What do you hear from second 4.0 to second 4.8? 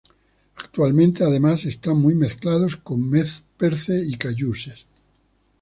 y cayuse.